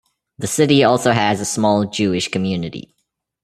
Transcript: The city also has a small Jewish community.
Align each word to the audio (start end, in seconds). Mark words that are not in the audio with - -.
The 0.39 0.47
city 0.47 0.83
also 0.83 1.11
has 1.11 1.39
a 1.39 1.45
small 1.45 1.85
Jewish 1.85 2.27
community. 2.29 2.95